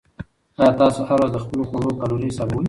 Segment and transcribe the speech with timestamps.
[0.59, 2.59] آیا تاسو هره ورځ د خپلو خواړو کالوري حسابوئ؟